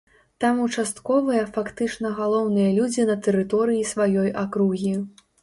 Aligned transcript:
Там 0.43 0.59
участковыя 0.67 1.43
фактычна 1.57 2.07
галоўныя 2.21 2.73
людзі 2.79 3.07
на 3.11 3.19
тэрыторыі 3.29 3.87
сваёй 3.93 4.35
акругі. 4.47 4.97